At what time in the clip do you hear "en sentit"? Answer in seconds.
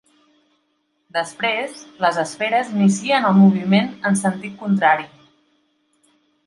4.11-4.61